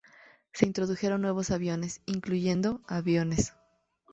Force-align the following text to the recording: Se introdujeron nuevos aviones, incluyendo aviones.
Se 0.51 0.65
introdujeron 0.65 1.21
nuevos 1.21 1.51
aviones, 1.51 2.01
incluyendo 2.07 2.81
aviones. 2.87 3.53